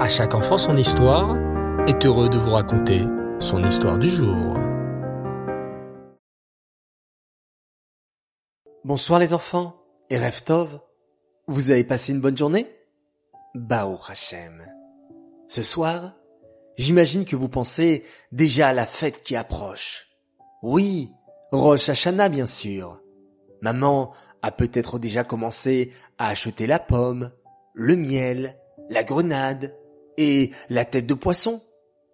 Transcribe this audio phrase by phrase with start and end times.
[0.00, 1.36] À chaque enfant son histoire
[1.86, 3.02] est heureux de vous raconter
[3.38, 4.56] son histoire du jour.
[8.82, 9.76] Bonsoir les enfants
[10.08, 10.80] et Reftov.
[11.48, 12.66] Vous avez passé une bonne journée?
[13.54, 14.64] Bao Hashem.
[15.48, 16.14] Ce soir,
[16.78, 20.06] j'imagine que vous pensez déjà à la fête qui approche.
[20.62, 21.10] Oui,
[21.52, 23.02] Rosh Hashanah bien sûr.
[23.60, 27.32] Maman a peut-être déjà commencé à acheter la pomme,
[27.74, 28.56] le miel,
[28.88, 29.76] la grenade
[30.20, 31.62] et la tête de poisson.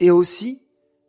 [0.00, 0.62] Et aussi,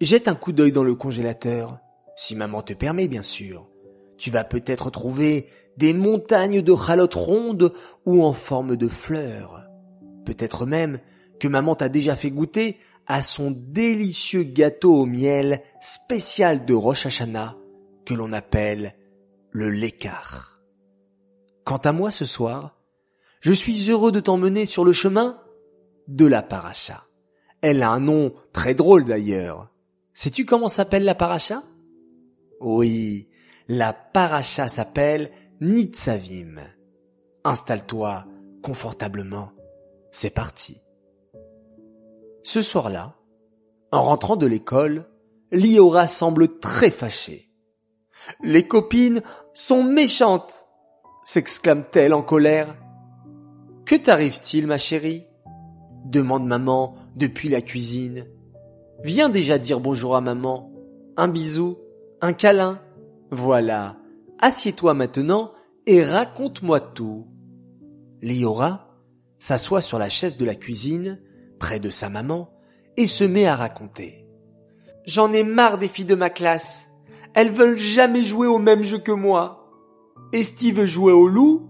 [0.00, 1.78] jette un coup d'œil dans le congélateur,
[2.16, 3.68] si maman te permet bien sûr.
[4.16, 7.72] Tu vas peut-être trouver des montagnes de chalotes rondes
[8.06, 9.64] ou en forme de fleurs.
[10.24, 10.98] Peut-être même
[11.38, 17.06] que maman t'a déjà fait goûter à son délicieux gâteau au miel spécial de Rosh
[17.06, 17.56] Hashanah
[18.06, 18.94] que l'on appelle
[19.50, 20.60] le lécart.
[21.64, 22.78] Quant à moi ce soir,
[23.40, 25.38] je suis heureux de t'emmener sur le chemin
[26.08, 27.04] de la paracha.
[27.60, 29.70] Elle a un nom très drôle d'ailleurs.
[30.14, 31.62] Sais-tu comment s'appelle la paracha?
[32.60, 33.28] Oui,
[33.68, 36.60] la paracha s'appelle Nitzavim.
[37.44, 38.24] Installe-toi
[38.62, 39.52] confortablement.
[40.10, 40.80] C'est parti.
[42.42, 43.14] Ce soir-là,
[43.92, 45.06] en rentrant de l'école,
[45.52, 47.50] Liora semble très fâchée.
[48.42, 49.22] Les copines
[49.54, 50.66] sont méchantes,
[51.24, 52.76] s'exclame-t-elle en colère.
[53.84, 55.27] Que t'arrive-t-il, ma chérie?
[56.10, 58.26] Demande maman depuis la cuisine.
[59.04, 60.72] Viens déjà dire bonjour à maman.
[61.16, 61.78] Un bisou,
[62.20, 62.80] un câlin.
[63.30, 63.96] Voilà.
[64.38, 65.52] Assieds-toi maintenant
[65.86, 67.26] et raconte-moi tout.
[68.22, 68.88] Liora
[69.38, 71.20] s'assoit sur la chaise de la cuisine,
[71.58, 72.50] près de sa maman,
[72.96, 74.26] et se met à raconter.
[75.06, 76.88] J'en ai marre des filles de ma classe.
[77.34, 79.70] Elles veulent jamais jouer au même jeu que moi.
[80.32, 81.68] Estie veut jouer au loup,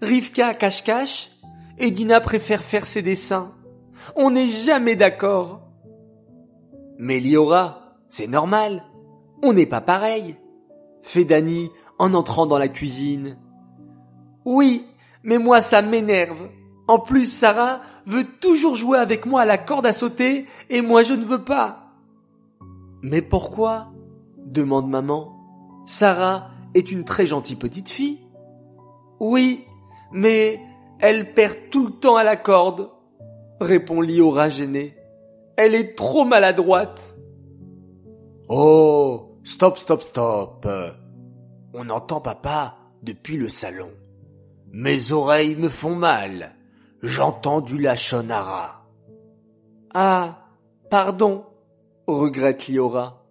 [0.00, 1.30] Rivka cache-cache,
[1.78, 3.54] et Dina préfère faire ses dessins.
[4.16, 5.60] On n'est jamais d'accord.
[6.98, 8.84] Mais Liora, c'est normal.
[9.42, 10.36] On n'est pas pareil.
[11.02, 13.38] Fait Dani en entrant dans la cuisine.
[14.44, 14.86] Oui,
[15.22, 16.48] mais moi ça m'énerve.
[16.88, 21.02] En plus, Sarah veut toujours jouer avec moi à la corde à sauter et moi
[21.02, 21.92] je ne veux pas.
[23.02, 23.88] Mais pourquoi?
[24.46, 25.32] demande maman.
[25.86, 28.20] Sarah est une très gentille petite fille.
[29.18, 29.64] Oui,
[30.12, 30.60] mais
[30.98, 32.90] elle perd tout le temps à la corde,
[33.62, 34.96] répond Liora gênée.
[35.56, 37.00] Elle est trop maladroite.
[38.48, 40.68] Oh, stop, stop, stop.
[41.74, 43.90] On entend papa depuis le salon.
[44.70, 46.56] Mes oreilles me font mal.
[47.02, 48.86] J'entends du lachonara.
[49.94, 50.46] Ah,
[50.90, 51.44] pardon,
[52.06, 53.24] regrette Liora.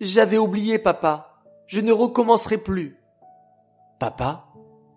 [0.00, 1.44] J'avais oublié papa.
[1.66, 2.98] Je ne recommencerai plus.
[3.98, 4.52] Papa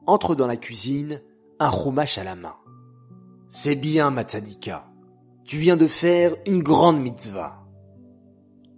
[0.08, 1.22] entre dans la cuisine,
[1.60, 2.56] un chumash à la main.
[3.50, 4.86] C'est bien, Matzadika.
[5.44, 7.64] Tu viens de faire une grande mitzvah.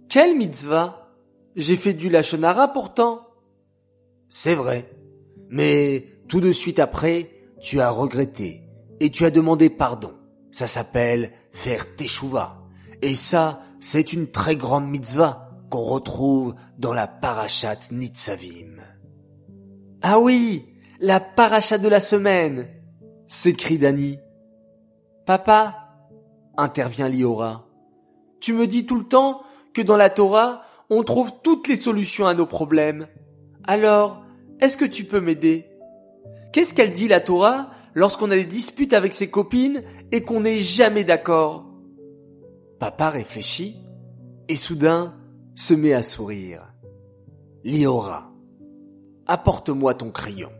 [0.08, 1.08] Quelle mitzvah?
[1.56, 3.26] J'ai fait du lachonara pourtant.
[4.28, 4.90] C'est vrai.
[5.48, 7.30] Mais tout de suite après,
[7.60, 8.62] tu as regretté
[9.00, 10.12] et tu as demandé pardon.
[10.50, 12.62] Ça s'appelle faire teshuva.
[13.02, 18.82] Et ça, c'est une très grande mitzvah qu'on retrouve dans la parashat Nitzavim.
[20.02, 20.66] Ah oui,
[21.00, 22.68] la paracha de la semaine,
[23.26, 24.18] s'écrie Dani.
[25.28, 25.90] Papa,
[26.56, 27.66] intervient Liora,
[28.40, 29.42] tu me dis tout le temps
[29.74, 33.08] que dans la Torah, on trouve toutes les solutions à nos problèmes.
[33.64, 34.24] Alors,
[34.58, 35.66] est-ce que tu peux m'aider?
[36.50, 40.60] Qu'est-ce qu'elle dit la Torah lorsqu'on a des disputes avec ses copines et qu'on n'est
[40.60, 41.66] jamais d'accord?
[42.78, 43.76] Papa réfléchit
[44.48, 45.14] et soudain
[45.54, 46.72] se met à sourire.
[47.64, 48.32] Liora,
[49.26, 50.52] apporte-moi ton crayon.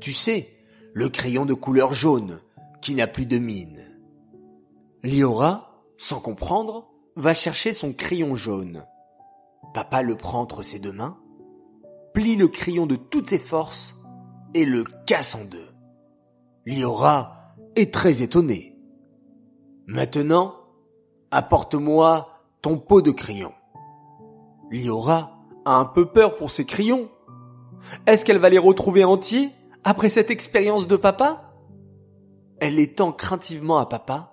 [0.00, 0.50] Tu sais,
[0.92, 2.40] le crayon de couleur jaune,
[2.86, 3.85] qui n'a plus de mine.
[5.06, 8.84] Liora, sans comprendre, va chercher son crayon jaune.
[9.72, 11.16] Papa le prend entre ses deux mains,
[12.12, 13.94] plie le crayon de toutes ses forces
[14.52, 15.68] et le casse en deux.
[16.66, 18.76] Liora est très étonné.
[19.86, 20.56] Maintenant,
[21.30, 23.52] apporte-moi ton pot de crayon.
[24.72, 27.08] Liora a un peu peur pour ses crayons.
[28.08, 29.52] Est-ce qu'elle va les retrouver entiers
[29.84, 31.52] après cette expérience de papa?
[32.58, 34.32] Elle étend craintivement à papa.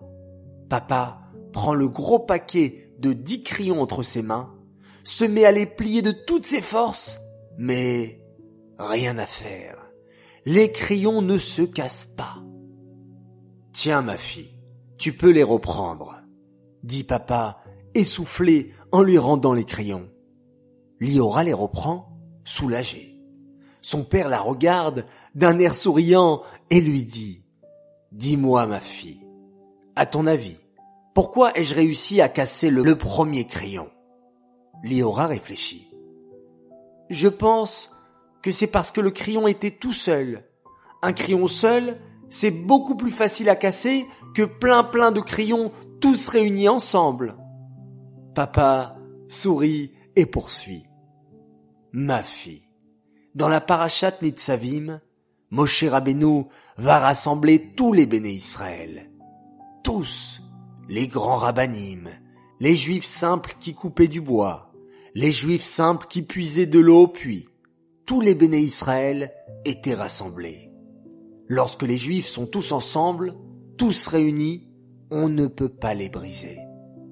[0.74, 1.20] Papa
[1.52, 4.56] prend le gros paquet de dix crayons entre ses mains,
[5.04, 7.20] se met à les plier de toutes ses forces,
[7.60, 8.26] mais
[8.80, 9.78] rien à faire.
[10.48, 12.42] Les crayons ne se cassent pas.
[13.72, 14.58] Tiens, ma fille,
[14.98, 16.24] tu peux les reprendre,
[16.82, 17.60] dit papa,
[17.94, 20.10] essoufflé en lui rendant les crayons.
[21.00, 23.22] Liora les reprend, soulagé.
[23.84, 25.06] Son père la regarde
[25.36, 26.42] d'un air souriant
[26.72, 27.46] et lui dit
[28.12, 29.22] Dis-moi, ma fille,
[29.96, 30.58] à ton avis,
[31.14, 33.90] Pourquoi ai-je réussi à casser le, premier crayon?
[34.84, 35.92] Liora réfléchit.
[37.10, 37.92] Je pense
[38.42, 40.44] que c'est parce que le crayon était tout seul.
[41.04, 42.00] Un crayon seul,
[42.30, 45.72] c'est beaucoup plus facile à casser que plein plein de crayons
[46.02, 47.38] tous réunis ensemble.
[48.34, 50.88] Papa sourit et poursuit.
[51.92, 52.68] Ma fille,
[53.36, 55.00] dans la parachat Nitzavim,
[55.52, 56.46] Moshe Rabbeinu
[56.78, 59.12] va rassembler tous les béné Israël.
[59.84, 60.42] Tous,
[60.90, 62.10] les grands rabbinim,
[62.60, 64.72] les juifs simples qui coupaient du bois,
[65.14, 67.48] les juifs simples qui puisaient de l'eau au puits,
[68.06, 69.32] tous les béné Israël
[69.66, 70.72] étaient rassemblés.
[71.48, 73.36] Lorsque les juifs sont tous ensemble,
[73.78, 74.70] tous réunis,
[75.12, 76.58] on ne peut pas les briser.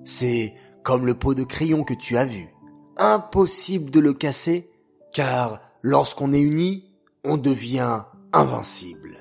[0.03, 0.53] C'est
[0.83, 2.50] comme le pot de crayon que tu as vu.
[2.97, 4.69] Impossible de le casser,
[5.13, 6.91] car lorsqu'on est unis,
[7.24, 8.03] on devient
[8.33, 9.17] invincible.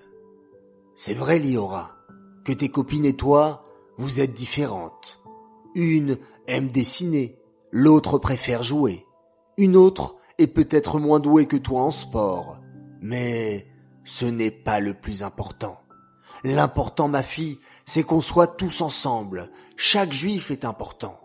[0.95, 1.97] C'est vrai, Liora,
[2.45, 3.65] que tes copines et toi,
[4.01, 5.21] vous êtes différentes.
[5.75, 6.17] Une
[6.47, 7.39] aime dessiner,
[7.71, 9.05] l'autre préfère jouer,
[9.59, 12.61] une autre est peut-être moins douée que toi en sport,
[13.03, 13.67] mais
[14.05, 15.79] ce n'est pas le plus important.
[16.45, 19.51] L'important, ma fille, c'est qu'on soit tous ensemble.
[19.77, 21.21] Chaque juif est important.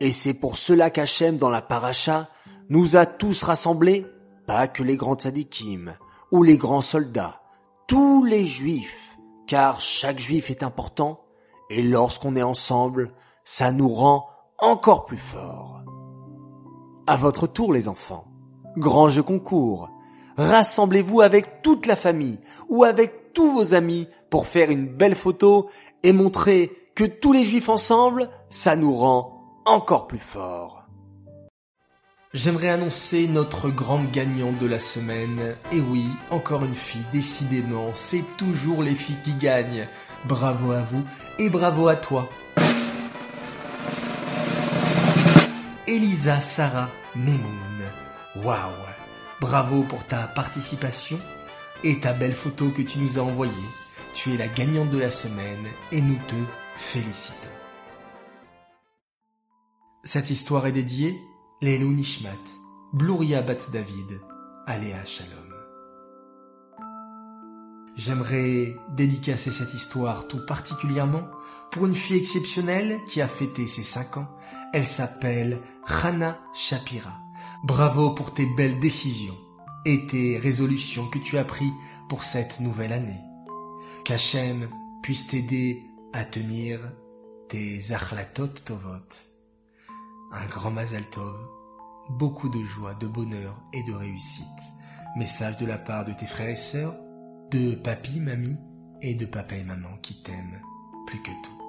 [0.00, 2.28] Et c'est pour cela qu'Hachem, dans la paracha,
[2.68, 4.04] nous a tous rassemblés,
[4.48, 5.94] pas que les grands tzadikim
[6.32, 7.40] ou les grands soldats,
[7.86, 11.25] tous les juifs, car chaque juif est important,
[11.70, 13.12] et lorsqu'on est ensemble,
[13.44, 14.26] ça nous rend
[14.58, 15.82] encore plus forts.
[17.06, 18.24] À votre tour, les enfants.
[18.76, 19.90] Grand jeu concours.
[20.36, 25.68] Rassemblez-vous avec toute la famille ou avec tous vos amis pour faire une belle photo
[26.02, 30.75] et montrer que tous les juifs ensemble, ça nous rend encore plus forts.
[32.36, 35.56] J'aimerais annoncer notre grande gagnante de la semaine.
[35.72, 39.88] Et oui, encore une fille, décidément, c'est toujours les filles qui gagnent.
[40.26, 41.02] Bravo à vous
[41.38, 42.28] et bravo à toi.
[45.86, 47.80] Elisa Sarah Memoun.
[48.44, 48.84] Waouh
[49.40, 51.18] Bravo pour ta participation
[51.84, 53.52] et ta belle photo que tu nous as envoyée.
[54.12, 56.36] Tu es la gagnante de la semaine et nous te
[56.76, 57.48] félicitons.
[60.04, 61.18] Cette histoire est dédiée
[61.62, 62.44] Lelou Nishmat,
[62.92, 64.20] Bluria Bat David,
[64.66, 65.54] Aléa Shalom.
[67.96, 71.26] J'aimerais dédicacer cette histoire tout particulièrement
[71.70, 74.28] pour une fille exceptionnelle qui a fêté ses cinq ans.
[74.74, 77.18] Elle s'appelle Hana Shapira.
[77.64, 79.38] Bravo pour tes belles décisions
[79.86, 81.72] et tes résolutions que tu as prises
[82.10, 83.22] pour cette nouvelle année.
[84.04, 84.68] Qu'Hachem
[85.02, 86.80] puisse t'aider à tenir
[87.48, 89.35] tes achlatot tovot.
[90.32, 91.36] Un grand Mazal Tov,
[92.10, 94.46] beaucoup de joie, de bonheur et de réussite.
[95.16, 96.96] Message de la part de tes frères et sœurs,
[97.50, 98.58] de papy, mamie
[99.02, 100.60] et de papa et maman qui t'aiment
[101.06, 101.62] plus que tout.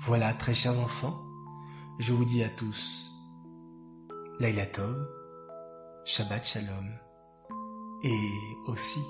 [0.00, 1.20] Voilà, très chers enfants,
[1.98, 3.10] je vous dis à tous
[4.40, 5.06] Laila Tov,
[6.04, 6.90] Shabbat Shalom
[8.02, 8.18] et
[8.66, 9.00] aussi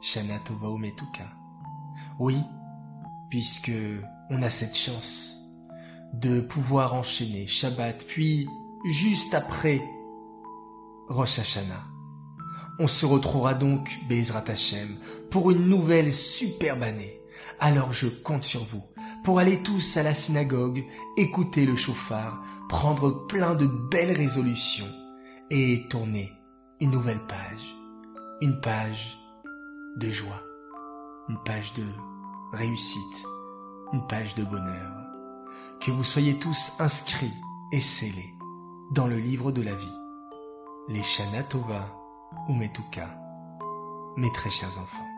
[0.00, 1.30] Shana Tova Umetuka.
[2.18, 2.42] Oui,
[3.30, 3.72] puisque
[4.30, 5.35] on a cette chance
[6.14, 8.46] de pouvoir enchaîner Shabbat puis
[8.86, 9.82] juste après
[11.08, 11.86] Rosh Hashanah.
[12.78, 14.96] On se retrouvera donc, Bezrat Hashem,
[15.30, 17.20] pour une nouvelle superbe année.
[17.58, 18.82] Alors je compte sur vous
[19.24, 20.84] pour aller tous à la synagogue,
[21.16, 24.90] écouter le chauffard, prendre plein de belles résolutions
[25.50, 26.30] et tourner
[26.80, 27.76] une nouvelle page.
[28.42, 29.18] Une page
[29.96, 30.42] de joie,
[31.28, 31.84] une page de
[32.52, 33.24] réussite,
[33.94, 34.95] une page de bonheur.
[35.80, 37.34] Que vous soyez tous inscrits
[37.72, 38.34] et scellés
[38.90, 39.98] dans le livre de la vie.
[40.88, 41.88] Les Shana Tova
[42.48, 43.08] ou Metuka,
[44.16, 45.08] mes très chers enfants.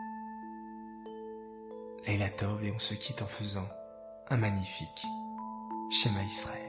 [2.05, 3.67] Leila Tov et on se quitte en faisant
[4.29, 5.05] un magnifique
[5.91, 6.68] schéma Israël.